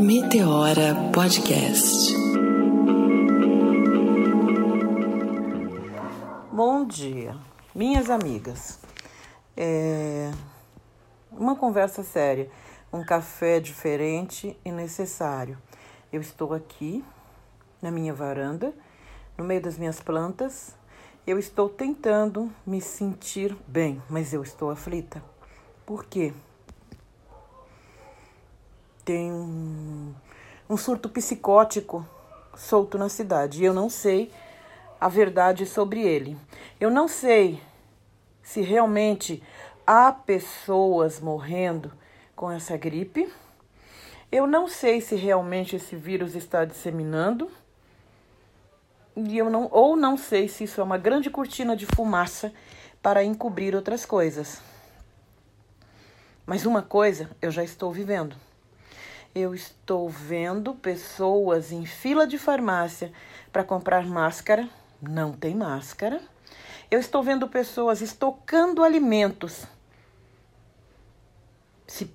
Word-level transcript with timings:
Meteora 0.00 0.94
Podcast. 1.12 2.14
Bom 6.50 6.86
dia, 6.86 7.36
minhas 7.74 8.08
amigas. 8.08 8.78
É 9.54 10.30
uma 11.30 11.54
conversa 11.54 12.02
séria, 12.02 12.50
um 12.90 13.04
café 13.04 13.60
diferente 13.60 14.56
e 14.64 14.72
necessário. 14.72 15.58
Eu 16.10 16.22
estou 16.22 16.54
aqui 16.54 17.04
na 17.82 17.90
minha 17.90 18.14
varanda, 18.14 18.72
no 19.36 19.44
meio 19.44 19.60
das 19.60 19.76
minhas 19.76 20.00
plantas. 20.00 20.74
Eu 21.26 21.38
estou 21.38 21.68
tentando 21.68 22.50
me 22.66 22.80
sentir 22.80 23.54
bem, 23.68 24.02
mas 24.08 24.32
eu 24.32 24.42
estou 24.42 24.70
aflita. 24.70 25.22
Por 25.84 26.06
quê? 26.06 26.32
Tem 29.10 29.32
um, 29.32 30.14
um 30.68 30.76
surto 30.76 31.08
psicótico 31.08 32.06
solto 32.54 32.96
na 32.96 33.08
cidade 33.08 33.60
e 33.60 33.64
eu 33.64 33.74
não 33.74 33.90
sei 33.90 34.30
a 35.00 35.08
verdade 35.08 35.66
sobre 35.66 36.00
ele. 36.00 36.38
Eu 36.78 36.90
não 36.92 37.08
sei 37.08 37.60
se 38.40 38.60
realmente 38.60 39.42
há 39.84 40.12
pessoas 40.12 41.18
morrendo 41.18 41.90
com 42.36 42.52
essa 42.52 42.76
gripe. 42.76 43.28
Eu 44.30 44.46
não 44.46 44.68
sei 44.68 45.00
se 45.00 45.16
realmente 45.16 45.74
esse 45.74 45.96
vírus 45.96 46.36
está 46.36 46.64
disseminando. 46.64 47.50
E 49.16 49.36
eu 49.36 49.50
não, 49.50 49.68
ou 49.72 49.96
não 49.96 50.16
sei 50.16 50.46
se 50.46 50.62
isso 50.62 50.80
é 50.80 50.84
uma 50.84 50.98
grande 50.98 51.28
cortina 51.28 51.76
de 51.76 51.84
fumaça 51.84 52.52
para 53.02 53.24
encobrir 53.24 53.74
outras 53.74 54.06
coisas. 54.06 54.62
Mas 56.46 56.64
uma 56.64 56.80
coisa 56.80 57.28
eu 57.42 57.50
já 57.50 57.64
estou 57.64 57.90
vivendo 57.90 58.36
eu 59.34 59.54
estou 59.54 60.08
vendo 60.08 60.74
pessoas 60.74 61.70
em 61.70 61.86
fila 61.86 62.26
de 62.26 62.38
farmácia 62.38 63.12
para 63.52 63.62
comprar 63.62 64.04
máscara, 64.06 64.68
não 65.00 65.32
tem 65.32 65.54
máscara. 65.54 66.20
Eu 66.90 66.98
estou 66.98 67.22
vendo 67.22 67.48
pessoas 67.48 68.00
estocando 68.00 68.82
alimentos, 68.82 69.64
se, 71.86 72.12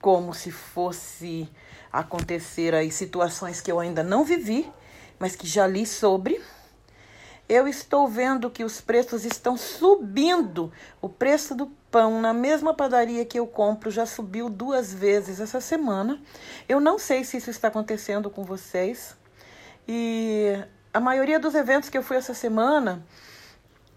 como 0.00 0.34
se 0.34 0.50
fosse 0.50 1.48
acontecer 1.90 2.74
aí 2.74 2.90
situações 2.90 3.60
que 3.60 3.72
eu 3.72 3.80
ainda 3.80 4.02
não 4.02 4.22
vivi, 4.22 4.70
mas 5.18 5.34
que 5.34 5.46
já 5.46 5.66
li 5.66 5.86
sobre. 5.86 6.40
Eu 7.48 7.68
estou 7.68 8.08
vendo 8.08 8.50
que 8.50 8.64
os 8.64 8.80
preços 8.80 9.24
estão 9.24 9.56
subindo. 9.56 10.72
O 11.00 11.08
preço 11.08 11.54
do 11.54 11.68
pão 11.90 12.20
na 12.20 12.32
mesma 12.32 12.74
padaria 12.74 13.24
que 13.24 13.38
eu 13.38 13.46
compro 13.46 13.90
já 13.90 14.04
subiu 14.04 14.48
duas 14.48 14.92
vezes 14.92 15.38
essa 15.38 15.60
semana. 15.60 16.20
Eu 16.68 16.80
não 16.80 16.98
sei 16.98 17.22
se 17.22 17.36
isso 17.36 17.50
está 17.50 17.68
acontecendo 17.68 18.28
com 18.28 18.42
vocês. 18.42 19.16
E 19.86 20.58
a 20.92 20.98
maioria 20.98 21.38
dos 21.38 21.54
eventos 21.54 21.88
que 21.88 21.96
eu 21.96 22.02
fui 22.02 22.16
essa 22.16 22.34
semana, 22.34 23.04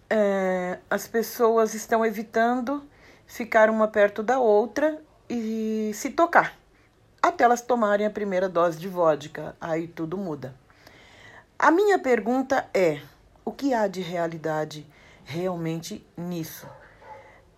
é, 0.10 0.78
as 0.90 1.08
pessoas 1.08 1.74
estão 1.74 2.06
evitando 2.06 2.84
ficar 3.26 3.70
uma 3.70 3.88
perto 3.88 4.22
da 4.22 4.40
outra 4.40 5.02
e 5.28 5.92
se 5.96 6.12
tocar 6.12 6.60
até 7.22 7.44
elas 7.44 7.62
tomarem 7.62 8.06
a 8.06 8.10
primeira 8.10 8.50
dose 8.50 8.78
de 8.78 8.88
vodka. 8.88 9.56
Aí 9.60 9.88
tudo 9.88 10.18
muda. 10.18 10.56
A 11.58 11.72
minha 11.72 12.00
pergunta 12.00 12.68
é 12.74 13.02
o 13.50 13.52
que 13.52 13.74
há 13.74 13.88
de 13.88 14.00
realidade 14.00 14.86
realmente 15.26 16.06
nisso? 16.16 16.68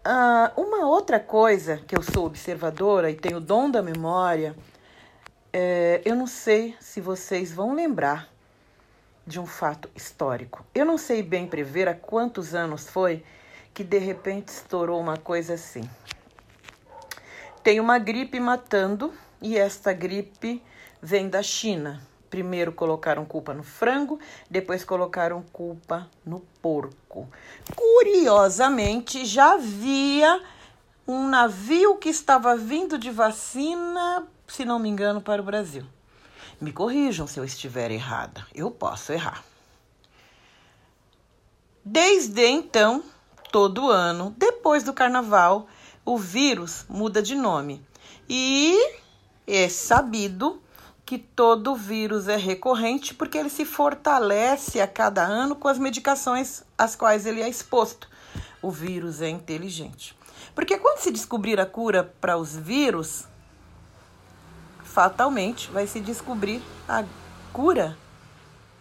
Ah, 0.05 0.53
uma 0.55 0.87
outra 0.87 1.19
coisa 1.19 1.81
que 1.85 1.97
eu 1.97 2.01
sou 2.01 2.25
observadora 2.25 3.11
e 3.11 3.15
tenho 3.15 3.37
o 3.37 3.41
dom 3.41 3.69
da 3.69 3.83
memória, 3.83 4.55
é, 5.51 6.01
eu 6.05 6.15
não 6.15 6.27
sei 6.27 6.77
se 6.79 7.01
vocês 7.01 7.51
vão 7.51 7.75
lembrar 7.75 8.29
de 9.27 9.37
um 9.37 9.45
fato 9.45 9.89
histórico. 9.93 10.65
Eu 10.73 10.85
não 10.85 10.97
sei 10.97 11.21
bem 11.21 11.45
prever 11.45 11.89
há 11.89 11.93
quantos 11.93 12.55
anos 12.55 12.87
foi 12.87 13.21
que 13.73 13.83
de 13.83 13.97
repente 13.97 14.47
estourou 14.47 14.97
uma 14.97 15.17
coisa 15.17 15.55
assim. 15.55 15.83
Tem 17.61 17.81
uma 17.81 17.99
gripe 17.99 18.39
matando 18.39 19.13
e 19.41 19.57
esta 19.57 19.91
gripe 19.91 20.63
vem 21.01 21.27
da 21.27 21.43
China. 21.43 22.01
Primeiro 22.31 22.71
colocaram 22.71 23.25
culpa 23.25 23.53
no 23.53 23.61
frango, 23.61 24.17
depois 24.49 24.85
colocaram 24.85 25.43
culpa 25.51 26.09
no 26.25 26.39
porco. 26.61 27.27
Curiosamente, 27.75 29.25
já 29.25 29.55
havia 29.55 30.41
um 31.05 31.27
navio 31.27 31.97
que 31.97 32.07
estava 32.07 32.55
vindo 32.55 32.97
de 32.97 33.11
vacina, 33.11 34.25
se 34.47 34.63
não 34.63 34.79
me 34.79 34.87
engano, 34.87 35.19
para 35.19 35.41
o 35.41 35.45
Brasil. 35.45 35.83
Me 36.61 36.71
corrijam 36.71 37.27
se 37.27 37.37
eu 37.37 37.43
estiver 37.43 37.91
errada. 37.91 38.47
Eu 38.55 38.71
posso 38.71 39.11
errar. 39.11 39.43
Desde 41.83 42.47
então, 42.47 43.03
todo 43.51 43.89
ano, 43.89 44.33
depois 44.37 44.83
do 44.83 44.93
carnaval, 44.93 45.67
o 46.05 46.17
vírus 46.17 46.85
muda 46.87 47.21
de 47.21 47.35
nome. 47.35 47.85
E 48.29 48.77
é 49.45 49.67
sabido 49.67 50.61
que 51.11 51.17
todo 51.17 51.75
vírus 51.75 52.29
é 52.29 52.37
recorrente 52.37 53.13
porque 53.13 53.37
ele 53.37 53.49
se 53.49 53.65
fortalece 53.65 54.79
a 54.79 54.87
cada 54.87 55.21
ano 55.21 55.57
com 55.57 55.67
as 55.67 55.77
medicações 55.77 56.63
às 56.77 56.95
quais 56.95 57.25
ele 57.25 57.41
é 57.41 57.49
exposto. 57.49 58.07
O 58.61 58.71
vírus 58.71 59.21
é 59.21 59.27
inteligente. 59.27 60.17
Porque 60.55 60.77
quando 60.77 60.99
se 60.99 61.11
descobrir 61.11 61.59
a 61.59 61.65
cura 61.65 62.13
para 62.21 62.37
os 62.37 62.55
vírus, 62.55 63.25
fatalmente 64.85 65.69
vai 65.71 65.85
se 65.85 65.99
descobrir 65.99 66.63
a 66.87 67.03
cura 67.51 67.97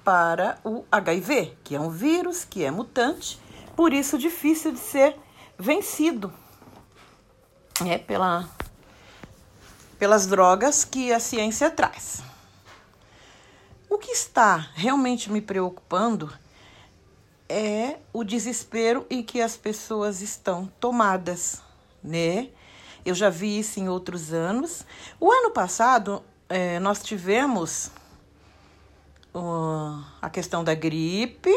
para 0.04 0.56
o 0.62 0.84
HIV, 0.92 1.58
que 1.64 1.74
é 1.74 1.80
um 1.80 1.91
vírus 1.91 2.44
que 2.44 2.62
é 2.62 2.70
mutante, 2.70 3.41
por 3.74 3.92
isso 3.92 4.16
difícil 4.16 4.70
de 4.70 4.78
ser 4.78 5.16
vencido. 5.58 6.32
É 7.84 7.98
pela 7.98 8.48
pelas 10.00 10.26
drogas 10.26 10.82
que 10.82 11.12
a 11.12 11.20
ciência 11.20 11.70
traz. 11.70 12.22
O 13.86 13.98
que 13.98 14.12
está 14.12 14.70
realmente 14.74 15.30
me 15.30 15.42
preocupando 15.42 16.32
é 17.46 17.98
o 18.10 18.24
desespero 18.24 19.06
em 19.10 19.22
que 19.22 19.42
as 19.42 19.58
pessoas 19.58 20.22
estão 20.22 20.72
tomadas, 20.80 21.60
né? 22.02 22.48
Eu 23.04 23.14
já 23.14 23.28
vi 23.28 23.58
isso 23.58 23.78
em 23.78 23.90
outros 23.90 24.32
anos. 24.32 24.86
O 25.20 25.30
ano 25.30 25.50
passado, 25.50 26.22
é, 26.48 26.80
nós 26.80 27.02
tivemos 27.02 27.90
uh, 29.34 30.02
a 30.22 30.30
questão 30.30 30.64
da 30.64 30.74
gripe 30.74 31.54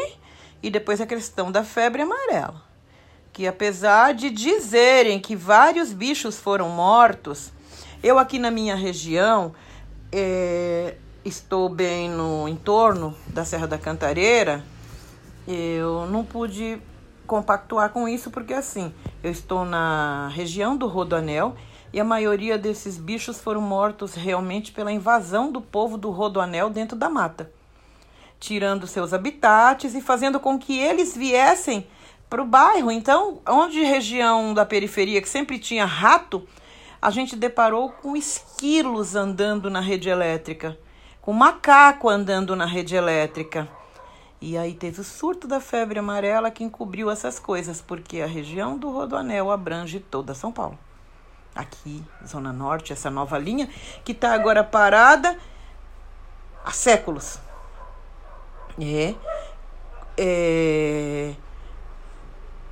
e 0.62 0.70
depois 0.70 1.00
a 1.00 1.06
questão 1.06 1.50
da 1.50 1.64
febre 1.64 2.02
amarela. 2.02 2.62
Que 3.32 3.46
apesar 3.46 4.12
de 4.12 4.28
dizerem 4.28 5.18
que 5.18 5.34
vários 5.34 5.94
bichos 5.94 6.38
foram 6.38 6.68
mortos, 6.68 7.53
eu 8.04 8.18
aqui 8.18 8.38
na 8.38 8.50
minha 8.50 8.76
região 8.76 9.54
é, 10.12 10.96
estou 11.24 11.70
bem 11.70 12.10
no 12.10 12.46
entorno 12.46 13.14
da 13.28 13.46
Serra 13.46 13.66
da 13.66 13.78
Cantareira. 13.78 14.62
Eu 15.48 16.06
não 16.10 16.22
pude 16.22 16.78
compactuar 17.26 17.88
com 17.88 18.06
isso 18.06 18.30
porque 18.30 18.52
assim, 18.52 18.92
eu 19.22 19.30
estou 19.30 19.64
na 19.64 20.28
região 20.34 20.76
do 20.76 20.86
Rodoanel 20.86 21.56
e 21.94 21.98
a 21.98 22.04
maioria 22.04 22.58
desses 22.58 22.98
bichos 22.98 23.40
foram 23.40 23.62
mortos 23.62 24.12
realmente 24.12 24.70
pela 24.70 24.92
invasão 24.92 25.50
do 25.50 25.62
povo 25.62 25.96
do 25.96 26.10
Rodoanel 26.10 26.68
dentro 26.68 26.98
da 26.98 27.08
mata, 27.08 27.50
tirando 28.38 28.86
seus 28.86 29.14
habitats 29.14 29.94
e 29.94 30.02
fazendo 30.02 30.38
com 30.38 30.58
que 30.58 30.78
eles 30.78 31.16
viessem 31.16 31.86
para 32.28 32.42
o 32.42 32.46
bairro. 32.46 32.90
Então, 32.90 33.40
onde 33.48 33.82
região 33.82 34.52
da 34.52 34.66
periferia 34.66 35.22
que 35.22 35.28
sempre 35.28 35.58
tinha 35.58 35.86
rato, 35.86 36.46
a 37.04 37.10
gente 37.10 37.36
deparou 37.36 37.90
com 37.90 38.16
esquilos 38.16 39.14
andando 39.14 39.68
na 39.68 39.78
rede 39.78 40.08
elétrica, 40.08 40.78
com 41.20 41.34
macaco 41.34 42.08
andando 42.08 42.56
na 42.56 42.64
rede 42.64 42.96
elétrica. 42.96 43.68
E 44.40 44.56
aí 44.56 44.72
teve 44.72 45.02
o 45.02 45.04
surto 45.04 45.46
da 45.46 45.60
febre 45.60 45.98
amarela 45.98 46.50
que 46.50 46.64
encobriu 46.64 47.10
essas 47.10 47.38
coisas, 47.38 47.82
porque 47.82 48.22
a 48.22 48.26
região 48.26 48.78
do 48.78 48.90
Rodoanel 48.90 49.50
abrange 49.50 50.00
toda 50.00 50.32
São 50.32 50.50
Paulo. 50.50 50.78
Aqui, 51.54 52.02
Zona 52.26 52.54
Norte, 52.54 52.94
essa 52.94 53.10
nova 53.10 53.36
linha, 53.36 53.68
que 54.02 54.12
está 54.12 54.32
agora 54.32 54.64
parada 54.64 55.38
há 56.64 56.70
séculos. 56.70 57.38
É, 58.80 59.14
é. 60.16 61.34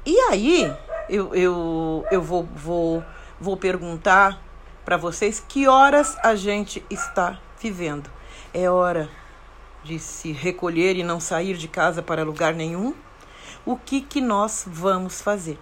E 0.06 0.18
aí, 0.30 0.74
eu, 1.10 1.34
eu, 1.34 2.06
eu 2.10 2.22
vou, 2.22 2.44
vou 2.44 3.04
vou 3.42 3.56
perguntar 3.56 4.40
para 4.84 4.96
vocês 4.96 5.44
que 5.46 5.66
horas 5.66 6.16
a 6.22 6.36
gente 6.36 6.84
está 6.88 7.40
vivendo. 7.60 8.08
É 8.54 8.70
hora 8.70 9.10
de 9.82 9.98
se 9.98 10.30
recolher 10.30 10.96
e 10.96 11.02
não 11.02 11.18
sair 11.18 11.56
de 11.56 11.66
casa 11.66 12.00
para 12.00 12.22
lugar 12.22 12.54
nenhum? 12.54 12.94
O 13.66 13.76
que, 13.76 14.00
que 14.00 14.20
nós 14.20 14.64
vamos 14.66 15.20
fazer? 15.20 15.58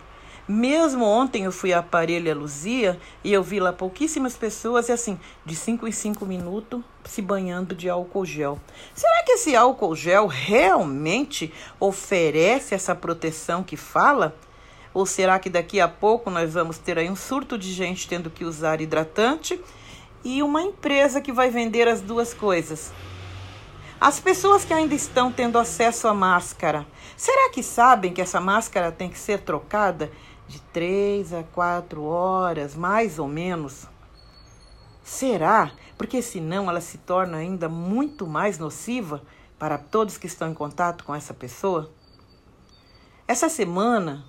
Mesmo 0.46 1.04
ontem 1.04 1.44
eu 1.44 1.52
fui 1.52 1.72
à 1.72 1.82
Parelha 1.82 2.34
Luzia 2.34 3.00
e 3.24 3.32
eu 3.32 3.42
vi 3.42 3.60
lá 3.60 3.72
pouquíssimas 3.72 4.36
pessoas 4.36 4.88
e 4.88 4.92
assim, 4.92 5.18
de 5.44 5.54
5 5.54 5.88
em 5.88 5.92
5 5.92 6.26
minutos 6.26 6.82
se 7.04 7.22
banhando 7.22 7.74
de 7.74 7.88
álcool 7.88 8.26
gel. 8.26 8.60
Será 8.94 9.22
que 9.24 9.32
esse 9.32 9.56
álcool 9.56 9.94
gel 9.94 10.26
realmente 10.26 11.50
oferece 11.78 12.74
essa 12.74 12.94
proteção 12.94 13.62
que 13.62 13.76
fala? 13.76 14.36
Ou 14.92 15.06
será 15.06 15.38
que 15.38 15.48
daqui 15.48 15.80
a 15.80 15.88
pouco 15.88 16.30
nós 16.30 16.54
vamos 16.54 16.78
ter 16.78 16.98
aí 16.98 17.08
um 17.08 17.16
surto 17.16 17.56
de 17.56 17.72
gente 17.72 18.08
tendo 18.08 18.30
que 18.30 18.44
usar 18.44 18.80
hidratante 18.80 19.60
e 20.24 20.42
uma 20.42 20.62
empresa 20.62 21.20
que 21.20 21.32
vai 21.32 21.50
vender 21.50 21.86
as 21.86 22.00
duas 22.00 22.34
coisas? 22.34 22.92
As 24.00 24.18
pessoas 24.18 24.64
que 24.64 24.72
ainda 24.72 24.94
estão 24.94 25.30
tendo 25.30 25.58
acesso 25.58 26.08
à 26.08 26.14
máscara, 26.14 26.86
será 27.16 27.50
que 27.50 27.62
sabem 27.62 28.12
que 28.12 28.22
essa 28.22 28.40
máscara 28.40 28.90
tem 28.90 29.10
que 29.10 29.18
ser 29.18 29.40
trocada 29.40 30.10
de 30.48 30.60
três 30.72 31.32
a 31.32 31.42
quatro 31.42 32.02
horas, 32.04 32.74
mais 32.74 33.18
ou 33.18 33.28
menos? 33.28 33.86
Será? 35.04 35.70
Porque 35.98 36.22
senão 36.22 36.68
ela 36.68 36.80
se 36.80 36.98
torna 36.98 37.36
ainda 37.36 37.68
muito 37.68 38.26
mais 38.26 38.58
nociva 38.58 39.22
para 39.58 39.76
todos 39.76 40.16
que 40.16 40.26
estão 40.26 40.50
em 40.50 40.54
contato 40.54 41.04
com 41.04 41.14
essa 41.14 41.34
pessoa? 41.34 41.90
Essa 43.28 43.48
semana 43.48 44.24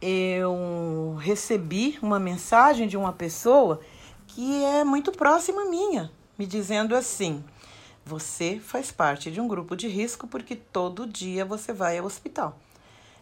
eu 0.00 1.16
recebi 1.20 1.98
uma 2.00 2.18
mensagem 2.18 2.88
de 2.88 2.96
uma 2.96 3.12
pessoa 3.12 3.80
que 4.26 4.64
é 4.64 4.84
muito 4.84 5.12
próxima 5.12 5.64
minha, 5.66 6.10
me 6.38 6.46
dizendo 6.46 6.96
assim: 6.96 7.44
você 8.04 8.58
faz 8.58 8.90
parte 8.90 9.30
de 9.30 9.40
um 9.40 9.46
grupo 9.46 9.76
de 9.76 9.88
risco 9.88 10.26
porque 10.26 10.56
todo 10.56 11.06
dia 11.06 11.44
você 11.44 11.72
vai 11.72 11.98
ao 11.98 12.06
hospital. 12.06 12.58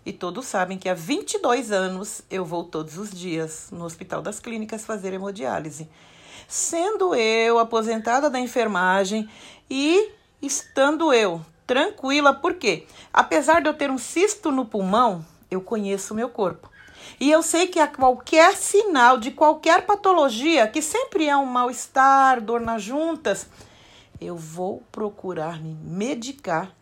E 0.06 0.12
todos 0.12 0.46
sabem 0.46 0.78
que 0.78 0.88
há 0.88 0.94
22 0.94 1.70
anos 1.70 2.22
eu 2.30 2.44
vou 2.44 2.64
todos 2.64 2.96
os 2.96 3.10
dias 3.10 3.68
no 3.70 3.84
Hospital 3.84 4.22
das 4.22 4.40
Clínicas 4.40 4.86
fazer 4.86 5.12
hemodiálise. 5.12 5.88
Sendo 6.46 7.14
eu 7.14 7.58
aposentada 7.58 8.30
da 8.30 8.40
enfermagem 8.40 9.28
e 9.68 10.10
estando 10.40 11.12
eu 11.12 11.44
tranquila, 11.66 12.32
porque 12.32 12.86
apesar 13.12 13.60
de 13.60 13.68
eu 13.68 13.74
ter 13.74 13.90
um 13.90 13.98
cisto 13.98 14.50
no 14.50 14.64
pulmão, 14.64 15.22
eu 15.50 15.60
conheço 15.60 16.12
o 16.12 16.16
meu 16.16 16.28
corpo. 16.28 16.70
E 17.20 17.30
eu 17.30 17.42
sei 17.42 17.66
que 17.66 17.78
a 17.78 17.86
qualquer 17.86 18.56
sinal 18.56 19.18
de 19.18 19.30
qualquer 19.30 19.86
patologia, 19.86 20.66
que 20.68 20.82
sempre 20.82 21.26
é 21.26 21.36
um 21.36 21.46
mal-estar, 21.46 22.40
dor 22.40 22.60
nas 22.60 22.82
juntas, 22.82 23.46
eu 24.20 24.36
vou 24.36 24.82
procurar 24.90 25.60
me 25.60 25.74
medicar 25.74 26.74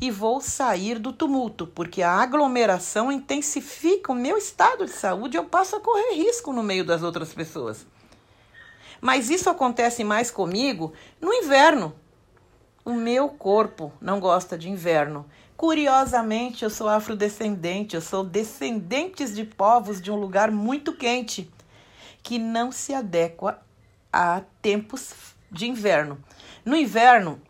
e 0.00 0.10
vou 0.10 0.40
sair 0.40 0.98
do 0.98 1.12
tumulto, 1.12 1.66
porque 1.66 2.02
a 2.02 2.10
aglomeração 2.10 3.12
intensifica 3.12 4.12
o 4.12 4.14
meu 4.14 4.36
estado 4.36 4.86
de 4.86 4.92
saúde 4.92 5.36
e 5.36 5.38
eu 5.38 5.44
passo 5.44 5.76
a 5.76 5.80
correr 5.80 6.14
risco 6.14 6.52
no 6.52 6.62
meio 6.62 6.84
das 6.84 7.02
outras 7.02 7.32
pessoas. 7.32 7.86
Mas 9.00 9.30
isso 9.30 9.50
acontece 9.50 10.02
mais 10.02 10.30
comigo 10.30 10.92
no 11.20 11.32
inverno. 11.32 11.94
O 12.84 12.92
meu 12.92 13.28
corpo 13.28 13.92
não 14.00 14.20
gosta 14.20 14.58
de 14.58 14.68
inverno. 14.68 15.26
Curiosamente, 15.56 16.64
eu 16.64 16.70
sou 16.70 16.88
afrodescendente, 16.88 17.94
eu 17.94 18.00
sou 18.00 18.24
descendente 18.24 19.24
de 19.32 19.44
povos 19.44 20.00
de 20.00 20.10
um 20.10 20.16
lugar 20.16 20.50
muito 20.50 20.92
quente, 20.92 21.50
que 22.22 22.38
não 22.38 22.72
se 22.72 22.92
adequa 22.92 23.62
a 24.12 24.42
tempos 24.60 25.12
de 25.50 25.66
inverno. 25.68 26.18
No 26.64 26.76
inverno, 26.76 27.40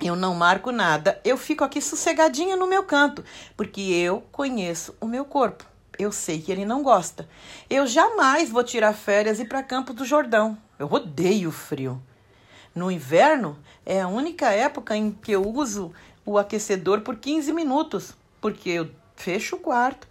eu 0.00 0.14
não 0.14 0.34
marco 0.34 0.70
nada, 0.70 1.20
eu 1.24 1.36
fico 1.36 1.64
aqui 1.64 1.80
sossegadinha 1.80 2.56
no 2.56 2.66
meu 2.66 2.84
canto, 2.84 3.24
porque 3.56 3.80
eu 3.80 4.22
conheço 4.30 4.94
o 5.00 5.06
meu 5.06 5.24
corpo. 5.24 5.64
Eu 5.98 6.12
sei 6.12 6.40
que 6.40 6.50
ele 6.50 6.64
não 6.64 6.82
gosta. 6.82 7.28
Eu 7.68 7.86
jamais 7.86 8.48
vou 8.48 8.64
tirar 8.64 8.94
férias 8.94 9.38
e 9.38 9.42
ir 9.42 9.48
para 9.48 9.62
Campo 9.62 9.92
do 9.92 10.04
Jordão. 10.04 10.56
Eu 10.78 10.86
odeio 10.90 11.50
frio. 11.50 12.00
No 12.74 12.90
inverno 12.90 13.58
é 13.84 14.00
a 14.00 14.08
única 14.08 14.50
época 14.50 14.96
em 14.96 15.10
que 15.10 15.32
eu 15.32 15.46
uso 15.46 15.92
o 16.24 16.38
aquecedor 16.38 17.00
por 17.00 17.16
15 17.16 17.52
minutos, 17.52 18.14
porque 18.40 18.70
eu 18.70 18.90
fecho 19.16 19.56
o 19.56 19.60
quarto, 19.60 20.08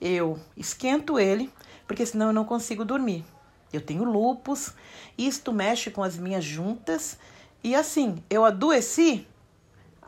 eu 0.00 0.38
esquento 0.56 1.18
ele, 1.18 1.52
porque 1.86 2.04
senão 2.04 2.28
eu 2.28 2.32
não 2.32 2.44
consigo 2.44 2.84
dormir. 2.84 3.24
Eu 3.72 3.80
tenho 3.80 4.04
lupus, 4.04 4.72
isto 5.18 5.52
mexe 5.52 5.90
com 5.90 6.02
as 6.02 6.16
minhas 6.16 6.44
juntas 6.44 7.18
e 7.62 7.74
assim, 7.74 8.22
eu 8.30 8.44
adoeci. 8.44 9.26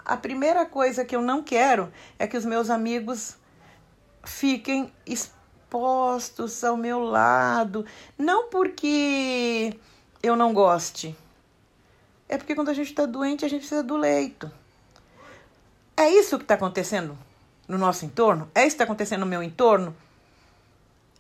A 0.05 0.17
primeira 0.17 0.65
coisa 0.65 1.05
que 1.05 1.15
eu 1.15 1.21
não 1.21 1.43
quero 1.43 1.93
é 2.19 2.27
que 2.27 2.37
os 2.37 2.45
meus 2.45 2.71
amigos 2.71 3.37
fiquem 4.25 4.93
expostos 5.05 6.63
ao 6.63 6.77
meu 6.77 7.01
lado. 7.01 7.85
Não 8.17 8.49
porque 8.49 9.77
eu 10.23 10.37
não 10.37 10.55
goste. 10.55 11.17
É 12.29 12.39
porque 12.39 12.55
quando 12.55 12.69
a 12.69 12.75
gente 12.75 12.91
está 12.91 13.07
doente, 13.07 13.45
a 13.45 13.49
gente 13.49 13.61
precisa 13.61 13.83
do 13.83 13.97
leito. 13.97 14.51
É 15.99 16.09
isso 16.09 16.39
que 16.39 16.45
está 16.45 16.55
acontecendo 16.55 17.19
no 17.67 17.77
nosso 17.77 18.05
entorno? 18.05 18.49
É 18.55 18.61
isso 18.61 18.69
que 18.69 18.75
está 18.75 18.85
acontecendo 18.85 19.21
no 19.21 19.27
meu 19.27 19.43
entorno? 19.43 19.95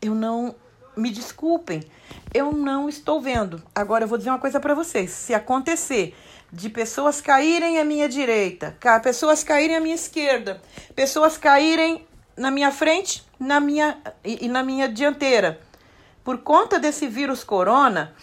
Eu 0.01 0.15
não. 0.15 0.55
Me 0.97 1.11
desculpem, 1.11 1.85
eu 2.35 2.51
não 2.51 2.89
estou 2.89 3.21
vendo. 3.21 3.63
Agora 3.73 4.03
eu 4.03 4.09
vou 4.09 4.19
dizer 4.19 4.31
uma 4.31 4.39
coisa 4.39 4.59
para 4.59 4.75
vocês: 4.75 5.11
se 5.11 5.35
acontecer 5.35 6.17
de 6.53 6.71
pessoas 6.71 7.21
caírem 7.21 7.79
à 7.79 7.85
minha 7.85 8.09
direita, 8.09 8.77
pessoas 9.03 9.45
caírem 9.45 9.77
à 9.77 9.81
minha 9.81 9.95
esquerda, 9.95 10.61
pessoas 10.95 11.37
caírem 11.37 12.07
na 12.37 12.51
minha 12.51 12.71
frente 12.71 13.29
na 13.39 13.61
minha, 13.61 13.99
e, 14.25 14.47
e 14.47 14.49
na 14.49 14.63
minha 14.63 14.89
dianteira. 14.89 15.61
Por 16.25 16.39
conta 16.39 16.79
desse 16.79 17.07
vírus 17.07 17.45
corona, 17.45 18.15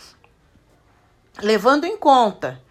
levando 1.42 1.86
em 1.86 1.98
conta 1.98 2.62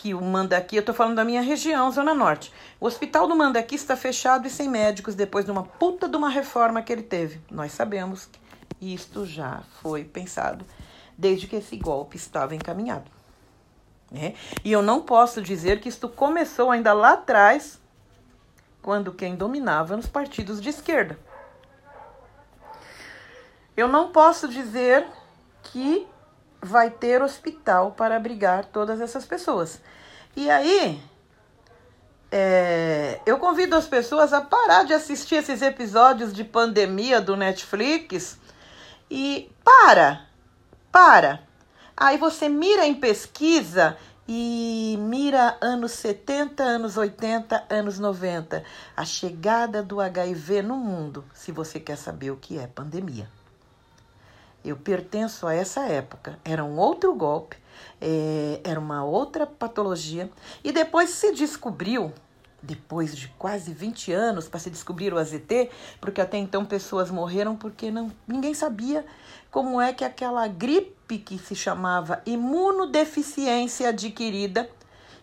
que 0.00 0.14
o 0.14 0.20
Mandaqui, 0.22 0.76
eu 0.76 0.80
estou 0.80 0.94
falando 0.94 1.16
da 1.16 1.24
minha 1.24 1.42
região, 1.42 1.90
Zona 1.92 2.14
Norte, 2.14 2.50
o 2.80 2.86
hospital 2.86 3.28
do 3.28 3.36
Mandaqui 3.36 3.74
está 3.74 3.94
fechado 3.94 4.46
e 4.46 4.50
sem 4.50 4.66
médicos 4.66 5.14
depois 5.14 5.44
de 5.44 5.50
uma 5.50 5.62
puta 5.62 6.08
de 6.08 6.16
uma 6.16 6.30
reforma 6.30 6.80
que 6.80 6.90
ele 6.90 7.02
teve. 7.02 7.38
Nós 7.50 7.72
sabemos 7.72 8.24
que 8.24 8.94
isto 8.94 9.26
já 9.26 9.62
foi 9.82 10.02
pensado 10.02 10.64
desde 11.18 11.46
que 11.46 11.56
esse 11.56 11.76
golpe 11.76 12.16
estava 12.16 12.54
encaminhado. 12.54 13.10
Né? 14.10 14.34
E 14.64 14.72
eu 14.72 14.80
não 14.80 15.02
posso 15.02 15.42
dizer 15.42 15.80
que 15.80 15.90
isto 15.90 16.08
começou 16.08 16.70
ainda 16.70 16.94
lá 16.94 17.12
atrás, 17.12 17.78
quando 18.80 19.12
quem 19.12 19.36
dominava 19.36 19.98
nos 19.98 20.06
partidos 20.06 20.62
de 20.62 20.70
esquerda. 20.70 21.18
Eu 23.76 23.86
não 23.86 24.10
posso 24.12 24.48
dizer 24.48 25.06
que 25.62 26.06
vai 26.60 26.90
ter 26.90 27.22
hospital 27.22 27.92
para 27.92 28.16
abrigar 28.16 28.66
todas 28.66 29.00
essas 29.00 29.24
pessoas. 29.24 29.80
E 30.36 30.50
aí, 30.50 31.00
é, 32.30 33.20
eu 33.26 33.38
convido 33.38 33.74
as 33.74 33.88
pessoas 33.88 34.32
a 34.32 34.40
parar 34.40 34.84
de 34.84 34.92
assistir 34.92 35.36
esses 35.36 35.62
episódios 35.62 36.32
de 36.32 36.44
pandemia 36.44 37.20
do 37.20 37.36
Netflix 37.36 38.38
e 39.10 39.50
para, 39.64 40.26
para. 40.92 41.42
Aí 41.96 42.16
você 42.16 42.48
mira 42.48 42.86
em 42.86 42.94
pesquisa 42.94 43.96
e 44.28 44.96
mira 45.00 45.58
anos 45.60 45.92
70, 45.92 46.62
anos 46.62 46.96
80, 46.96 47.66
anos 47.68 47.98
90, 47.98 48.62
a 48.96 49.04
chegada 49.04 49.82
do 49.82 50.00
HIV 50.00 50.62
no 50.62 50.76
mundo, 50.76 51.24
se 51.34 51.50
você 51.50 51.80
quer 51.80 51.96
saber 51.96 52.30
o 52.30 52.36
que 52.36 52.56
é 52.56 52.68
pandemia. 52.68 53.28
Eu 54.64 54.76
pertenço 54.76 55.46
a 55.46 55.54
essa 55.54 55.86
época. 55.86 56.38
Era 56.44 56.62
um 56.62 56.78
outro 56.78 57.14
golpe, 57.14 57.56
é, 58.00 58.60
era 58.62 58.78
uma 58.78 59.04
outra 59.04 59.46
patologia. 59.46 60.30
E 60.62 60.70
depois 60.70 61.10
se 61.10 61.32
descobriu, 61.32 62.12
depois 62.62 63.16
de 63.16 63.28
quase 63.38 63.72
20 63.72 64.12
anos, 64.12 64.48
para 64.48 64.60
se 64.60 64.68
descobrir 64.68 65.14
o 65.14 65.18
AZT, 65.18 65.70
porque 66.00 66.20
até 66.20 66.36
então 66.36 66.64
pessoas 66.64 67.10
morreram 67.10 67.56
porque 67.56 67.90
não, 67.90 68.12
ninguém 68.28 68.52
sabia 68.52 69.04
como 69.50 69.80
é 69.80 69.92
que 69.92 70.04
aquela 70.04 70.46
gripe 70.46 71.18
que 71.18 71.38
se 71.38 71.56
chamava 71.56 72.22
imunodeficiência 72.26 73.88
adquirida 73.88 74.68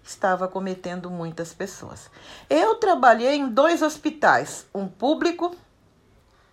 estava 0.03 0.47
cometendo 0.47 1.11
muitas 1.11 1.53
pessoas. 1.53 2.09
Eu 2.49 2.75
trabalhei 2.75 3.35
em 3.35 3.49
dois 3.49 3.81
hospitais, 3.81 4.65
um 4.73 4.87
público 4.87 5.55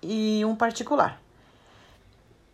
e 0.03 0.45
um 0.45 0.55
particular. 0.55 1.24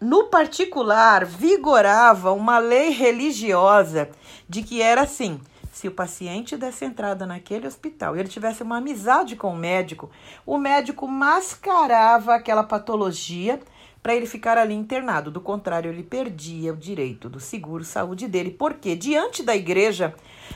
No 0.00 0.25
particular, 0.25 1.26
vigorava 1.26 2.33
uma 2.33 2.59
lei 2.59 2.88
religiosa 2.88 4.09
de 4.49 4.62
que 4.62 4.80
era 4.80 5.02
assim: 5.02 5.38
se 5.71 5.88
o 5.88 5.92
paciente 5.92 6.57
desse 6.57 6.87
entrada 6.87 7.26
naquele 7.26 7.66
hospital 7.66 8.16
e 8.16 8.21
ele 8.21 8.28
tivesse 8.30 8.62
uma 8.62 8.78
amizade 8.78 9.37
com 9.37 9.52
o 9.52 9.57
médico, 9.57 10.11
o 10.47 10.57
médico 10.57 11.07
mascarava 11.07 12.35
aquela 12.35 12.64
patologia 12.64 13.61
para 14.02 14.14
ele 14.14 14.25
ficar 14.25 14.57
ali 14.57 14.73
internado. 14.73 15.30
Do 15.30 15.40
contrário, 15.42 15.90
ele 15.90 16.02
perdia 16.02 16.73
o 16.73 16.76
direito 16.78 17.28
do 17.28 17.38
seguro 17.38 17.85
saúde 17.85 18.26
dele, 18.26 18.52
porque 18.52 18.97
diante 18.97 19.42
da 19.42 19.54
igreja 19.54 20.14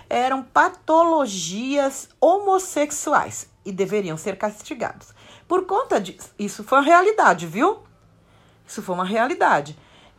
eram 0.09 0.43
patologias 0.43 2.09
homossexuais 2.19 3.47
e 3.63 3.71
deveriam 3.71 4.17
ser 4.17 4.39
castigados. 4.39 5.13
Por 5.47 5.67
conta 5.67 6.01
disso, 6.01 6.33
isso 6.39 6.65
foi 6.65 6.79
uma 6.79 6.85
realidade, 6.85 7.47
viu? 7.47 7.81
Isso 8.66 8.83
foi 8.83 8.94
uma 8.94 9.04
realidade. 9.04 9.76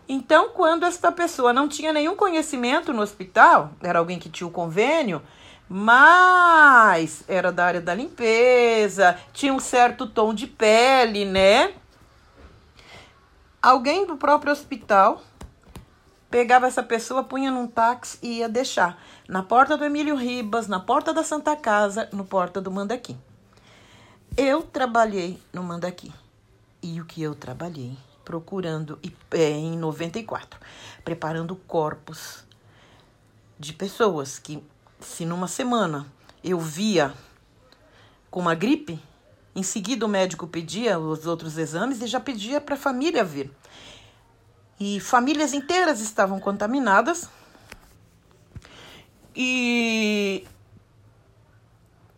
Então, 0.08 0.50
quando 0.50 0.86
esta 0.86 1.12
pessoa 1.12 1.52
não 1.52 1.68
tinha 1.68 1.92
nenhum 1.92 2.16
conhecimento 2.16 2.94
no 2.94 3.02
hospital, 3.02 3.72
era 3.82 4.00
alguém 4.00 4.20
que 4.20 4.30
tinha 4.30 4.48
o 4.48 4.52
convênio, 4.52 5.22
mas 5.68 7.24
era 7.28 7.52
da 7.52 7.66
área 7.66 7.82
da 7.82 7.96
limpeza, 7.96 9.18
tinha 9.34 9.54
um 9.54 9.60
certo 9.60 10.06
tom 10.06 10.34
de 10.34 10.46
pele, 10.46 11.26
né? 11.26 11.74
Alguém 13.62 14.06
do 14.06 14.16
próprio 14.16 14.54
hospital 14.54 15.24
pegava 16.30 16.68
essa 16.68 16.84
pessoa, 16.84 17.24
punha 17.24 17.50
num 17.50 17.66
táxi 17.66 18.20
e 18.22 18.40
ia 18.40 18.50
deixar 18.50 19.02
na 19.28 19.42
porta 19.42 19.76
do 19.76 19.86
Emílio 19.86 20.16
Ribas, 20.16 20.68
na 20.68 20.80
porta 20.80 21.14
da 21.14 21.24
Santa 21.24 21.56
Casa, 21.56 22.08
no 22.12 22.26
porta 22.26 22.62
do 22.62 22.70
Mandaqui. 22.70 23.18
Eu 24.38 24.62
trabalhei 24.62 25.42
no 25.52 25.64
Mandaqui. 25.64 26.14
E 26.84 27.02
o 27.02 27.06
que 27.06 27.24
eu 27.24 27.34
trabalhei? 27.34 27.98
Procurando, 28.26 29.00
é, 29.32 29.52
em 29.52 29.78
94, 29.78 30.60
preparando 31.04 31.56
corpos 31.56 32.44
de 33.58 33.72
pessoas 33.72 34.38
que, 34.40 34.62
se 35.00 35.26
numa 35.26 35.48
semana 35.48 36.06
eu 36.44 36.60
via 36.60 37.14
com 38.30 38.42
uma 38.42 38.56
gripe, 38.56 39.00
em 39.56 39.64
seguida 39.64 40.06
o 40.06 40.10
médico 40.10 40.46
pedia 40.48 41.00
os 41.00 41.26
outros 41.26 41.58
exames 41.58 42.02
e 42.02 42.08
já 42.08 42.20
pedia 42.20 42.60
para 42.60 42.76
a 42.76 42.78
família 42.78 43.24
vir. 43.24 43.50
E 44.80 45.00
famílias 45.00 45.54
inteiras 45.54 46.02
estavam 46.02 46.40
contaminadas. 46.40 47.30
E 49.34 50.46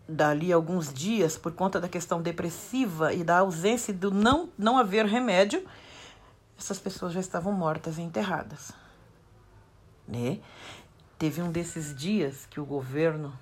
dali 0.07 0.51
alguns 0.51 0.91
dias, 0.91 1.37
por 1.37 1.51
conta 1.51 1.79
da 1.79 1.87
questão 1.87 2.21
depressiva 2.21 3.13
e 3.13 3.23
da 3.23 3.39
ausência 3.39 3.93
do 3.93 4.09
não, 4.09 4.49
não 4.57 4.77
haver 4.77 5.05
remédio, 5.05 5.63
essas 6.57 6.79
pessoas 6.79 7.13
já 7.13 7.19
estavam 7.19 7.53
mortas 7.53 7.97
e 7.97 8.01
enterradas. 8.01 8.71
Né? 10.07 10.39
Teve 11.17 11.41
um 11.41 11.51
desses 11.51 11.95
dias 11.95 12.45
que 12.45 12.59
o 12.59 12.65
governo 12.65 13.37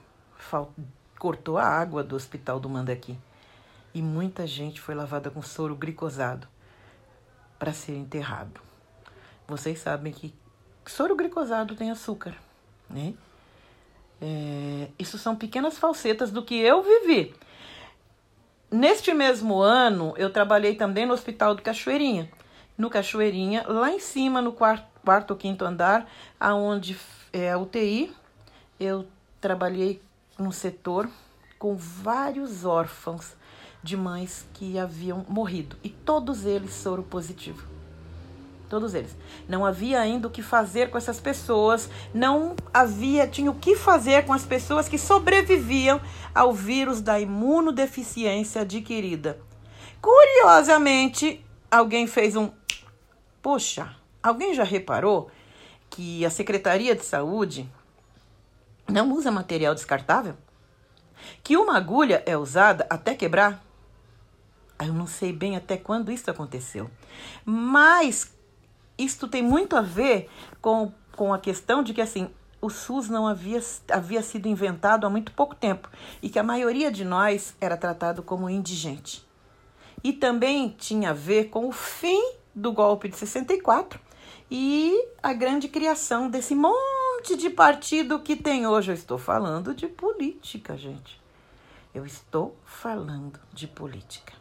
cortou 1.18 1.58
a 1.58 1.66
água 1.66 2.04
do 2.04 2.16
hospital 2.16 2.60
do 2.60 2.70
Mandaqui 2.70 3.18
e 3.94 4.02
muita 4.02 4.46
gente 4.46 4.82
foi 4.82 4.94
lavada 4.94 5.30
com 5.30 5.42
soro 5.42 5.76
glicosado 5.76 6.48
para 7.58 7.74
ser 7.74 7.96
enterrado. 7.96 8.60
Vocês 9.48 9.80
sabem 9.80 10.12
que 10.12 10.34
soro 10.86 11.16
glicosado 11.16 11.76
tem 11.76 11.92
açúcar, 11.92 12.36
né? 12.90 13.14
É, 14.22 14.90
isso 14.98 15.18
são 15.18 15.36
pequenas 15.36 15.78
falsetas 15.78 16.32
do 16.32 16.44
que 16.44 16.56
eu 16.56 16.82
vivi. 16.84 17.36
Neste 18.72 19.14
mesmo 19.14 19.62
ano, 19.62 20.14
eu 20.18 20.32
trabalhei 20.32 20.76
também 20.76 21.06
no 21.06 21.14
Hospital 21.14 21.56
do 21.56 21.62
Cachoeirinha. 21.62 22.30
No 22.78 22.90
Cachoeirinha, 22.90 23.66
lá 23.68 23.92
em 23.92 24.00
cima, 24.00 24.42
no 24.42 24.52
quarto, 24.52 24.86
quarto 25.04 25.32
ou 25.32 25.38
quinto 25.38 25.64
andar, 25.64 26.10
aonde 26.40 26.98
é 27.32 27.52
a 27.52 27.58
UTI, 27.58 28.12
eu 28.80 29.08
trabalhei 29.40 30.02
no 30.38 30.52
setor 30.52 31.10
com 31.58 31.76
vários 31.76 32.66
órfãos 32.66 33.34
de 33.82 33.96
mães 33.96 34.46
que 34.54 34.78
haviam 34.78 35.26
morrido 35.30 35.78
e 35.84 35.90
todos 35.90 36.46
eles 36.46 36.74
soro 36.74 37.04
positivo 37.04 37.76
todos 38.76 38.94
eles. 38.94 39.16
Não 39.48 39.66
havia 39.66 40.00
ainda 40.00 40.28
o 40.28 40.32
que 40.32 40.42
fazer 40.42 40.90
com 40.90 40.98
essas 40.98 41.20
pessoas, 41.20 41.90
não 42.14 42.56
havia, 42.74 43.28
tinha 43.28 43.50
o 43.50 43.56
que 43.56 43.76
fazer 43.76 44.26
com 44.26 44.34
as 44.34 44.44
pessoas 44.44 44.90
que 44.90 44.98
sobreviviam 44.98 46.02
ao 46.34 46.54
vírus 46.54 47.02
da 47.02 47.20
imunodeficiência 47.20 48.62
adquirida. 48.62 49.40
Curiosamente, 50.02 51.44
alguém 51.72 52.08
fez 52.08 52.36
um. 52.36 52.52
Poxa, 53.46 53.96
alguém 54.24 54.56
já 54.56 54.64
reparou 54.64 55.30
que 55.92 56.26
a 56.26 56.32
Secretaria 56.32 56.96
de 56.96 57.06
Saúde 57.06 57.72
não 58.92 59.14
usa 59.14 59.30
material 59.30 59.76
descartável? 59.76 60.36
Que 61.44 61.56
uma 61.56 61.78
agulha 61.78 62.24
é 62.26 62.36
usada 62.36 62.88
até 62.90 63.14
quebrar? 63.14 63.64
Eu 64.80 64.92
não 64.94 65.06
sei 65.06 65.32
bem 65.32 65.56
até 65.56 65.78
quando 65.78 66.12
isso 66.12 66.32
aconteceu. 66.32 66.90
Mas 67.46 68.34
isto 68.98 69.28
tem 69.28 69.44
muito 69.44 69.78
a 69.78 69.82
ver 69.82 70.28
com, 70.60 70.92
com 71.16 71.32
a 71.32 71.38
questão 71.38 71.84
de 71.84 71.94
que 71.94 72.02
assim 72.02 72.32
o 72.60 72.72
SUS 72.72 73.10
não 73.10 73.28
havia, 73.28 73.62
havia 73.92 74.24
sido 74.24 74.48
inventado 74.48 75.06
há 75.06 75.10
muito 75.12 75.32
pouco 75.34 75.54
tempo 75.54 75.88
e 76.20 76.32
que 76.32 76.40
a 76.40 76.44
maioria 76.44 76.92
de 76.92 77.06
nós 77.06 77.56
era 77.62 77.78
tratado 77.78 78.24
como 78.24 78.50
indigente. 78.50 79.24
E 80.04 80.12
também 80.12 80.70
tinha 80.70 81.12
a 81.12 81.14
ver 81.14 81.50
com 81.50 81.68
o 81.68 81.72
fim 81.72 82.44
do 82.56 82.72
golpe 82.72 83.10
de 83.10 83.18
64 83.18 84.00
e 84.50 85.10
a 85.22 85.34
grande 85.34 85.68
criação 85.68 86.30
desse 86.30 86.56
monte 86.56 87.36
de 87.38 87.50
partido 87.50 88.20
que 88.20 88.36
tem 88.36 88.66
hoje. 88.66 88.92
Eu 88.92 88.96
estou 88.96 89.18
falando 89.18 89.74
de 89.74 89.88
política, 89.88 90.78
gente. 90.78 91.22
Eu 91.94 92.06
estou 92.06 92.56
falando 92.66 93.40
de 93.54 93.68
política. 93.68 94.34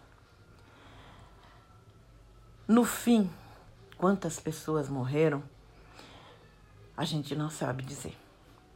No 2.67 2.85
fim, 2.85 3.31
Quantas 3.97 4.39
pessoas 4.39 4.89
morreram? 4.89 5.43
A 6.97 7.05
gente 7.05 7.35
não 7.35 7.49
sabe 7.49 7.83
dizer. 7.83 8.15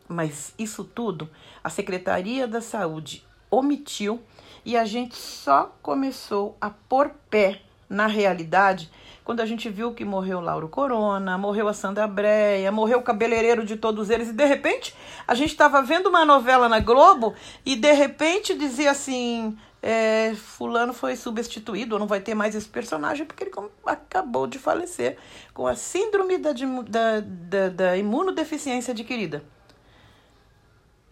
Mas 0.09 0.55
isso 0.59 0.85
tudo 0.85 1.29
a 1.63 1.69
Secretaria 1.69 2.49
da 2.49 2.63
Saúde 2.63 3.27
omitiu 3.51 4.23
e 4.65 4.77
a 4.77 4.85
gente 4.85 5.17
só 5.17 5.77
começou 5.83 6.57
a 6.61 6.71
pôr 6.71 7.11
pé 7.29 7.61
na 7.89 8.07
realidade 8.07 8.91
quando 9.29 9.41
a 9.41 9.45
gente 9.45 9.69
viu 9.69 9.93
que 9.93 10.07
morreu 10.07 10.41
Lauro 10.41 10.71
Corona, 10.71 11.37
morreu 11.37 11.69
a 11.69 11.75
Sandra 11.75 12.09
Breia, 12.09 12.73
morreu 12.73 13.01
o 13.01 13.03
cabeleireiro 13.03 13.63
de 13.63 13.77
todos 13.77 14.09
eles, 14.09 14.31
e 14.31 14.33
de 14.33 14.45
repente 14.47 14.95
a 15.27 15.35
gente 15.35 15.51
estava 15.51 15.83
vendo 15.83 16.07
uma 16.07 16.25
novela 16.25 16.67
na 16.67 16.81
Globo 16.81 17.35
e 17.63 17.77
de 17.77 17.93
repente 17.93 18.57
dizia 18.57 18.91
assim: 18.91 19.55
é, 19.83 20.35
fulano 20.35 20.95
foi 20.95 21.15
substituído, 21.15 21.95
ou 21.95 21.99
não 21.99 22.07
vai 22.07 22.23
ter 22.23 22.35
mais 22.35 22.55
esse 22.55 22.67
personagem, 22.67 23.27
porque 23.27 23.45
ele 23.45 23.53
acabou 23.85 24.47
de 24.47 24.59
falecer 24.59 25.19
com 25.53 25.67
a 25.67 25.75
síndrome 25.75 26.39
da, 26.39 26.55
da, 26.55 27.21
da, 27.21 27.69
da 27.69 27.97
imunodeficiência 27.99 28.93
adquirida. 28.93 29.45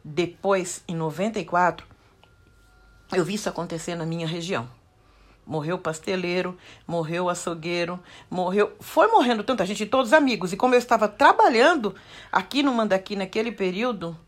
Depois, 0.02 0.82
em 0.88 0.96
94, 0.96 1.86
eu 3.12 3.22
vi 3.22 3.34
isso 3.34 3.50
acontecer 3.50 3.94
na 3.94 4.06
minha 4.06 4.26
região. 4.26 4.66
Morreu 5.46 5.78
pasteleiro, 5.78 6.58
morreu 6.86 7.28
açougueiro, 7.28 8.00
morreu. 8.28 8.74
Foi 8.80 9.06
morrendo 9.06 9.44
tanta 9.44 9.64
gente, 9.64 9.86
todos 9.86 10.12
amigos. 10.12 10.52
E 10.52 10.56
como 10.56 10.74
eu 10.74 10.78
estava 10.78 11.06
trabalhando 11.06 11.94
aqui 12.32 12.62
no 12.64 12.74
Mandaqui 12.74 13.14
naquele 13.14 13.52
período, 13.52 14.18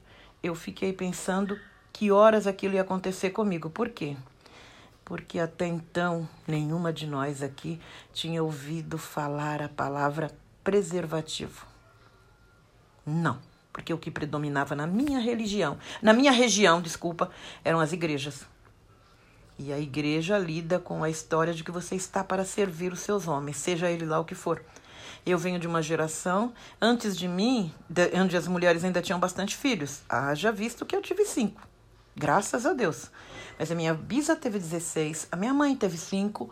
eu 0.43 0.55
fiquei 0.55 0.93
pensando 0.93 1.59
que 1.93 2.13
horas 2.13 2.47
aquilo 2.47 2.75
ia 2.75 2.83
acontecer 2.83 3.31
comigo. 3.31 3.69
Por 3.69 3.89
quê? 3.89 4.17
Porque 5.05 5.41
até 5.41 5.67
então 5.67 6.29
nenhuma 6.47 6.93
de 6.93 7.07
nós 7.07 7.43
aqui 7.43 7.81
tinha 8.13 8.43
ouvido 8.43 8.97
falar 8.97 9.61
a 9.61 9.69
palavra 9.69 10.31
preservativo. 10.63 11.67
Não, 13.05 13.39
porque 13.73 13.93
o 13.93 13.99
que 13.99 14.11
predominava 14.11 14.77
na 14.77 14.87
minha 14.87 15.19
religião, 15.19 15.79
na 16.03 16.13
minha 16.13 16.31
região, 16.31 16.81
desculpa, 16.81 17.31
eram 17.65 17.81
as 17.81 17.93
igrejas. 17.93 18.47
E 19.59 19.73
a 19.73 19.79
igreja 19.79 20.39
lida 20.39 20.79
com 20.79 21.03
a 21.03 21.11
história 21.11 21.53
de 21.53 21.65
que 21.65 21.73
você 21.73 21.97
está 21.97 22.23
para 22.23 22.45
servir 22.45 22.93
os 22.93 23.01
seus 23.01 23.27
homens, 23.27 23.57
seja 23.57 23.91
ele 23.91 24.07
lá 24.07 24.21
o 24.21 24.25
que 24.25 24.35
for. 24.35 24.63
Eu 25.27 25.37
venho 25.37 25.59
de 25.59 25.67
uma 25.67 25.83
geração, 25.83 26.53
antes 26.81 27.17
de 27.17 27.27
mim, 27.27 27.75
onde 28.15 28.37
as 28.37 28.47
mulheres 28.47 28.85
ainda 28.85 29.03
tinham 29.03 29.19
bastante 29.19 29.57
filhos. 29.57 30.03
Haja 30.09 30.53
visto 30.53 30.87
que 30.87 30.95
eu 30.95 31.03
tive 31.03 31.25
cinco. 31.25 31.61
Graças 32.15 32.67
a 32.67 32.73
Deus. 32.73 33.11
Mas 33.59 33.71
a 33.71 33.75
minha 33.75 33.95
bisa 33.95 34.37
teve 34.37 34.59
16, 34.59 35.29
a 35.33 35.37
minha 35.37 35.53
mãe 35.53 35.75
teve 35.75 35.99
5. 35.99 36.51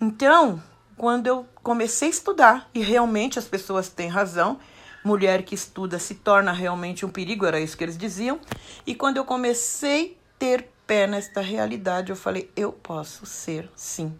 Então, 0.00 0.62
quando 0.96 1.26
eu 1.26 1.46
comecei 1.62 2.08
a 2.08 2.10
estudar, 2.10 2.70
e 2.74 2.82
realmente 2.82 3.38
as 3.38 3.46
pessoas 3.46 3.88
têm 3.88 4.08
razão, 4.08 4.58
mulher 5.04 5.42
que 5.42 5.54
estuda 5.54 5.98
se 5.98 6.14
torna 6.16 6.52
realmente 6.52 7.04
um 7.04 7.10
perigo, 7.10 7.44
era 7.44 7.60
isso 7.60 7.76
que 7.76 7.84
eles 7.84 7.98
diziam. 7.98 8.40
E 8.86 8.94
quando 8.94 9.18
eu 9.18 9.24
comecei 9.24 10.18
a 10.18 10.38
ter 10.38 10.71
pé 10.92 11.06
nesta 11.06 11.40
realidade, 11.40 12.10
eu 12.10 12.16
falei: 12.16 12.50
eu 12.54 12.70
posso 12.70 13.24
ser, 13.24 13.70
sim, 13.74 14.14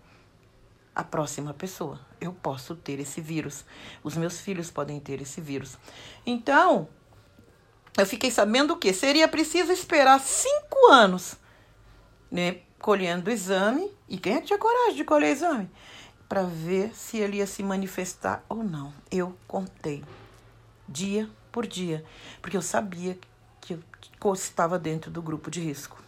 a 0.95 1.05
próxima 1.05 1.53
pessoa. 1.53 2.01
Eu 2.19 2.33
posso 2.33 2.75
ter 2.75 2.99
esse 2.99 3.21
vírus. 3.21 3.63
Os 4.03 4.17
meus 4.17 4.41
filhos 4.41 4.71
podem 4.71 4.99
ter 4.99 5.21
esse 5.21 5.39
vírus. 5.39 5.77
Então, 6.25 6.89
eu 7.99 8.07
fiquei 8.07 8.31
sabendo 8.31 8.75
que 8.79 8.91
seria 8.95 9.29
preciso 9.29 9.71
esperar 9.71 10.19
cinco 10.19 10.91
anos, 10.91 11.35
né, 12.31 12.61
colhendo 12.79 13.29
o 13.29 13.33
exame, 13.33 13.93
e 14.09 14.17
quem 14.17 14.37
é 14.37 14.41
que 14.41 14.47
tinha 14.47 14.59
coragem 14.59 14.97
de 14.97 15.05
colher 15.05 15.31
exame? 15.31 15.71
Para 16.27 16.45
ver 16.45 16.95
se 16.95 17.19
ele 17.19 17.37
ia 17.37 17.47
se 17.47 17.63
manifestar 17.63 18.43
ou 18.49 18.65
não. 18.65 18.95
Eu 19.11 19.37
contei, 19.47 20.03
dia 20.89 21.29
por 21.51 21.67
dia, 21.67 22.03
porque 22.41 22.57
eu 22.57 22.63
sabia 22.63 23.19
que 23.61 23.75
eu 23.75 24.33
estava 24.33 24.79
dentro 24.79 25.11
do 25.11 25.21
grupo 25.21 25.51
de 25.51 25.61
risco. 25.61 26.03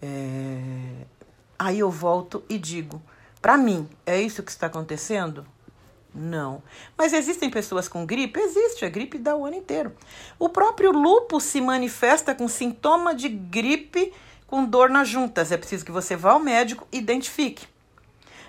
É... 0.00 1.06
Aí 1.58 1.78
eu 1.78 1.90
volto 1.90 2.44
e 2.48 2.58
digo: 2.58 3.02
para 3.40 3.56
mim, 3.56 3.88
é 4.06 4.20
isso 4.20 4.42
que 4.42 4.50
está 4.50 4.66
acontecendo? 4.66 5.46
Não. 6.14 6.62
Mas 6.96 7.12
existem 7.12 7.50
pessoas 7.50 7.88
com 7.88 8.04
gripe? 8.04 8.40
Existe, 8.40 8.84
a 8.84 8.88
gripe 8.88 9.18
dá 9.18 9.36
o 9.36 9.44
ano 9.44 9.56
inteiro. 9.56 9.94
O 10.38 10.48
próprio 10.48 10.90
lúpus 10.90 11.44
se 11.44 11.60
manifesta 11.60 12.34
com 12.34 12.48
sintoma 12.48 13.14
de 13.14 13.28
gripe 13.28 14.12
com 14.46 14.64
dor 14.64 14.88
nas 14.88 15.08
juntas. 15.08 15.52
É 15.52 15.56
preciso 15.56 15.84
que 15.84 15.92
você 15.92 16.16
vá 16.16 16.32
ao 16.32 16.40
médico 16.40 16.88
e 16.90 16.98
identifique. 16.98 17.66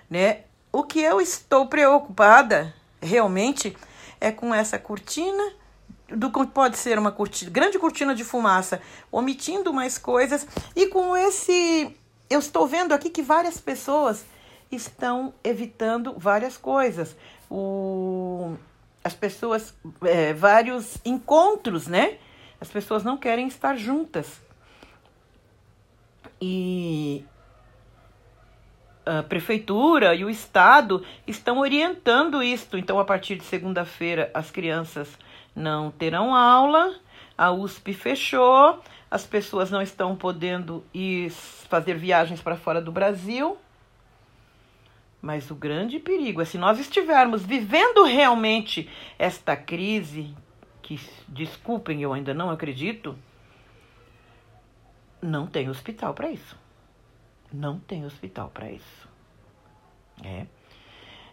Né? 0.09 0.41
O 0.71 0.83
que 0.83 1.01
eu 1.01 1.21
estou 1.21 1.67
preocupada 1.67 2.73
realmente 3.01 3.75
é 4.19 4.31
com 4.31 4.53
essa 4.53 4.79
cortina 4.79 5.53
do 6.15 6.31
pode 6.47 6.77
ser 6.77 6.97
uma 6.97 7.11
cortina, 7.11 7.51
grande 7.51 7.77
cortina 7.79 8.15
de 8.15 8.23
fumaça, 8.23 8.81
omitindo 9.11 9.73
mais 9.73 9.97
coisas 9.97 10.47
e 10.75 10.87
com 10.87 11.15
esse 11.15 11.95
eu 12.29 12.39
estou 12.39 12.67
vendo 12.67 12.93
aqui 12.93 13.09
que 13.09 13.21
várias 13.21 13.59
pessoas 13.59 14.25
estão 14.71 15.33
evitando 15.43 16.13
várias 16.17 16.57
coisas. 16.57 17.15
O, 17.49 18.55
as 19.03 19.15
pessoas, 19.15 19.73
é, 20.03 20.33
vários 20.33 20.97
encontros, 21.03 21.87
né? 21.87 22.17
As 22.61 22.69
pessoas 22.69 23.03
não 23.03 23.17
querem 23.17 23.47
estar 23.47 23.75
juntas. 23.75 24.39
E 26.39 27.25
a 29.05 29.23
prefeitura 29.23 30.13
e 30.13 30.23
o 30.23 30.29
estado 30.29 31.03
estão 31.25 31.57
orientando 31.57 32.43
isto. 32.43 32.77
Então, 32.77 32.99
a 32.99 33.05
partir 33.05 33.35
de 33.37 33.43
segunda-feira, 33.43 34.29
as 34.35 34.51
crianças 34.51 35.09
não 35.55 35.91
terão 35.91 36.35
aula, 36.35 36.95
a 37.37 37.51
USP 37.51 37.93
fechou, 37.93 38.81
as 39.09 39.25
pessoas 39.25 39.71
não 39.71 39.81
estão 39.81 40.15
podendo 40.15 40.83
ir 40.93 41.31
fazer 41.31 41.95
viagens 41.95 42.41
para 42.41 42.57
fora 42.57 42.81
do 42.81 42.91
Brasil. 42.91 43.57
Mas 45.21 45.51
o 45.51 45.55
grande 45.55 45.99
perigo 45.99 46.41
é 46.41 46.45
se 46.45 46.57
nós 46.57 46.79
estivermos 46.79 47.43
vivendo 47.43 48.03
realmente 48.03 48.89
esta 49.17 49.55
crise, 49.55 50.33
que, 50.81 50.99
desculpem, 51.27 52.01
eu 52.01 52.13
ainda 52.13 52.33
não 52.33 52.49
acredito, 52.49 53.17
não 55.21 55.45
tem 55.45 55.69
hospital 55.69 56.13
para 56.13 56.31
isso. 56.31 56.57
Não 57.51 57.79
tem 57.79 58.05
hospital 58.05 58.49
para 58.53 58.71
isso. 58.71 59.09
É. 60.23 60.45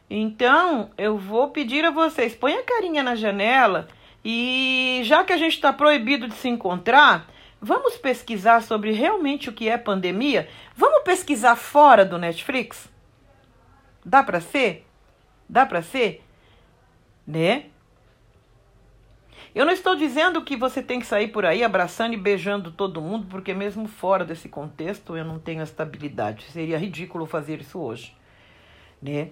Então, 0.09 0.91
eu 0.97 1.19
vou 1.19 1.51
pedir 1.51 1.85
a 1.85 1.91
vocês, 1.91 2.35
põe 2.35 2.55
a 2.55 2.63
carinha 2.63 3.03
na 3.03 3.15
janela 3.15 3.89
e 4.29 5.03
já 5.05 5.23
que 5.23 5.33
a 5.33 5.37
gente 5.37 5.53
está 5.53 5.73
proibido 5.73 6.27
de 6.27 6.35
se 6.35 6.49
encontrar, 6.49 7.31
vamos 7.61 7.97
pesquisar 7.97 8.61
sobre 8.61 8.91
realmente 8.91 9.49
o 9.49 9.53
que 9.53 9.69
é 9.69 9.79
pandemia? 9.79 10.49
Vamos 10.75 11.05
pesquisar 11.05 11.55
fora 11.55 12.05
do 12.05 12.19
Netflix? 12.19 12.91
Dá 14.05 14.25
para 14.25 14.41
ser? 14.41 14.85
Dá 15.49 15.65
para 15.65 15.81
ser? 15.81 16.25
Né? 17.25 17.67
Eu 19.55 19.65
não 19.65 19.73
estou 19.73 19.95
dizendo 19.95 20.43
que 20.43 20.57
você 20.57 20.83
tem 20.83 20.99
que 20.99 21.07
sair 21.07 21.29
por 21.29 21.47
aí 21.47 21.63
abraçando 21.63 22.15
e 22.15 22.17
beijando 22.17 22.73
todo 22.73 23.01
mundo, 23.01 23.29
porque 23.31 23.55
mesmo 23.55 23.87
fora 23.87 24.25
desse 24.25 24.49
contexto 24.49 25.17
eu 25.17 25.25
não 25.25 25.39
tenho 25.39 25.63
estabilidade. 25.63 26.47
Seria 26.51 26.79
ridículo 26.79 27.27
fazer 27.27 27.61
isso 27.61 27.79
hoje, 27.79 28.13
né? 29.01 29.31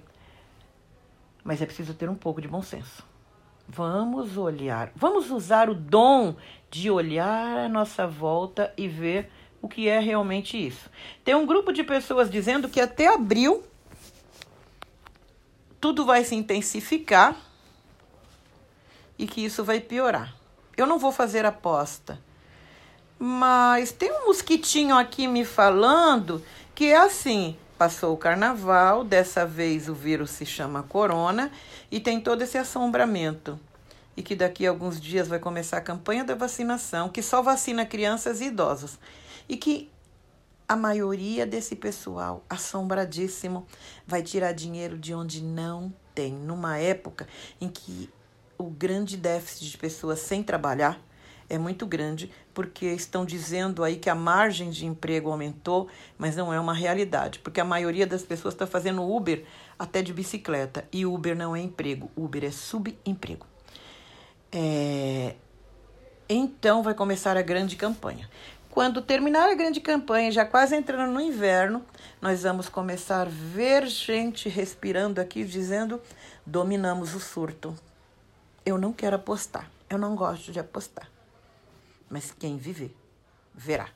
Mas 1.42 1.60
é 1.60 1.66
preciso 1.66 1.94
ter 1.94 2.08
um 2.08 2.14
pouco 2.14 2.40
de 2.40 2.46
bom 2.46 2.62
senso. 2.62 3.04
Vamos 3.68 4.36
olhar, 4.36 4.92
vamos 4.94 5.30
usar 5.30 5.70
o 5.70 5.74
dom 5.74 6.36
de 6.70 6.90
olhar 6.90 7.58
à 7.58 7.68
nossa 7.68 8.06
volta 8.06 8.72
e 8.76 8.86
ver 8.86 9.30
o 9.62 9.68
que 9.68 9.88
é 9.88 9.98
realmente 9.98 10.56
isso. 10.56 10.90
Tem 11.24 11.34
um 11.34 11.46
grupo 11.46 11.72
de 11.72 11.82
pessoas 11.82 12.30
dizendo 12.30 12.68
que 12.68 12.80
até 12.80 13.08
abril 13.08 13.64
tudo 15.80 16.04
vai 16.04 16.24
se 16.24 16.34
intensificar 16.34 17.36
e 19.18 19.26
que 19.26 19.44
isso 19.44 19.64
vai 19.64 19.80
piorar. 19.80 20.34
Eu 20.76 20.86
não 20.86 20.98
vou 20.98 21.12
fazer 21.12 21.46
aposta, 21.46 22.20
mas 23.18 23.92
tem 23.92 24.12
um 24.12 24.26
mosquitinho 24.26 24.96
aqui 24.96 25.26
me 25.26 25.44
falando 25.44 26.42
que 26.74 26.86
é 26.86 26.96
assim: 26.96 27.56
passou 27.84 28.14
o 28.14 28.16
carnaval, 28.16 29.04
dessa 29.04 29.44
vez 29.44 29.90
o 29.90 29.94
vírus 29.94 30.30
se 30.30 30.46
chama 30.46 30.82
corona 30.84 31.52
e 31.90 32.00
tem 32.00 32.18
todo 32.18 32.40
esse 32.40 32.56
assombramento. 32.56 33.60
E 34.16 34.22
que 34.22 34.34
daqui 34.34 34.66
a 34.66 34.70
alguns 34.70 34.98
dias 34.98 35.28
vai 35.28 35.38
começar 35.38 35.76
a 35.76 35.82
campanha 35.82 36.24
da 36.24 36.34
vacinação, 36.34 37.10
que 37.10 37.20
só 37.22 37.42
vacina 37.42 37.84
crianças 37.84 38.40
e 38.40 38.46
idosos. 38.46 38.98
E 39.46 39.58
que 39.58 39.90
a 40.66 40.74
maioria 40.74 41.44
desse 41.44 41.76
pessoal 41.76 42.42
assombradíssimo 42.48 43.66
vai 44.06 44.22
tirar 44.22 44.52
dinheiro 44.52 44.96
de 44.96 45.12
onde 45.12 45.42
não 45.42 45.92
tem, 46.14 46.32
numa 46.32 46.78
época 46.78 47.28
em 47.60 47.68
que 47.68 48.08
o 48.56 48.70
grande 48.70 49.14
déficit 49.14 49.72
de 49.72 49.76
pessoas 49.76 50.20
sem 50.20 50.42
trabalhar 50.42 50.98
é 51.48 51.58
muito 51.58 51.86
grande, 51.86 52.30
porque 52.52 52.86
estão 52.86 53.24
dizendo 53.24 53.84
aí 53.84 53.96
que 53.96 54.08
a 54.08 54.14
margem 54.14 54.70
de 54.70 54.86
emprego 54.86 55.30
aumentou, 55.30 55.88
mas 56.16 56.36
não 56.36 56.52
é 56.52 56.58
uma 56.58 56.74
realidade, 56.74 57.38
porque 57.40 57.60
a 57.60 57.64
maioria 57.64 58.06
das 58.06 58.22
pessoas 58.22 58.54
está 58.54 58.66
fazendo 58.66 59.02
Uber 59.02 59.44
até 59.78 60.02
de 60.02 60.12
bicicleta, 60.12 60.84
e 60.92 61.04
Uber 61.04 61.36
não 61.36 61.54
é 61.54 61.60
emprego, 61.60 62.10
Uber 62.16 62.44
é 62.44 62.50
subemprego. 62.50 63.46
É... 64.52 65.34
Então 66.28 66.82
vai 66.82 66.94
começar 66.94 67.36
a 67.36 67.42
grande 67.42 67.76
campanha. 67.76 68.28
Quando 68.70 69.00
terminar 69.00 69.50
a 69.50 69.54
grande 69.54 69.80
campanha, 69.80 70.32
já 70.32 70.44
quase 70.44 70.74
entrando 70.74 71.12
no 71.12 71.20
inverno, 71.20 71.84
nós 72.20 72.42
vamos 72.42 72.68
começar 72.68 73.22
a 73.22 73.30
ver 73.30 73.86
gente 73.86 74.48
respirando 74.48 75.20
aqui 75.20 75.44
dizendo: 75.44 76.00
dominamos 76.44 77.14
o 77.14 77.20
surto. 77.20 77.72
Eu 78.66 78.76
não 78.76 78.92
quero 78.92 79.14
apostar, 79.14 79.70
eu 79.88 79.96
não 79.96 80.16
gosto 80.16 80.50
de 80.50 80.58
apostar. 80.58 81.13
Mas 82.14 82.30
quem 82.30 82.56
viver, 82.56 82.94
verá. 83.52 83.88